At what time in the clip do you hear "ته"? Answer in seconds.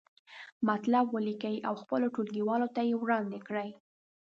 2.75-2.81